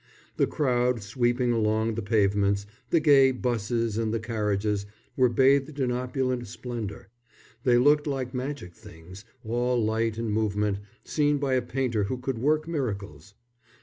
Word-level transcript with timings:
The 0.37 0.47
crowd, 0.47 1.03
sweeping 1.03 1.51
along 1.51 1.93
the 1.93 2.01
pavements, 2.01 2.65
the 2.89 2.99
gay 2.99 3.29
'buses 3.29 3.99
and 3.99 4.11
the 4.11 4.19
carriages, 4.19 4.87
were 5.15 5.29
bathed 5.29 5.79
in 5.79 5.91
opulent 5.91 6.47
splendour. 6.47 7.09
They 7.65 7.77
looked 7.77 8.07
like 8.07 8.33
magic 8.33 8.73
things, 8.73 9.25
all 9.45 9.79
light 9.79 10.17
and 10.17 10.31
movement, 10.33 10.79
seen 11.03 11.37
by 11.37 11.53
a 11.53 11.61
painter 11.61 12.05
who 12.05 12.17
could 12.17 12.39
work 12.39 12.67
miracles. 12.67 13.35